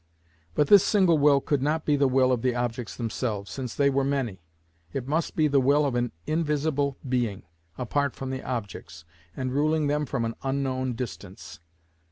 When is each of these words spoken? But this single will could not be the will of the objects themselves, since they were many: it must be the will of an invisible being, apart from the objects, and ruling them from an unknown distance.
But 0.55 0.65
this 0.65 0.83
single 0.83 1.19
will 1.19 1.39
could 1.41 1.61
not 1.61 1.85
be 1.85 1.95
the 1.95 2.07
will 2.07 2.31
of 2.31 2.41
the 2.41 2.55
objects 2.55 2.95
themselves, 2.95 3.51
since 3.51 3.75
they 3.75 3.91
were 3.91 4.03
many: 4.03 4.41
it 4.93 5.07
must 5.07 5.35
be 5.35 5.47
the 5.47 5.61
will 5.61 5.85
of 5.85 5.93
an 5.93 6.11
invisible 6.25 6.97
being, 7.07 7.43
apart 7.77 8.15
from 8.15 8.31
the 8.31 8.41
objects, 8.41 9.05
and 9.37 9.53
ruling 9.53 9.85
them 9.85 10.07
from 10.07 10.25
an 10.25 10.33
unknown 10.41 10.93
distance. 10.93 11.59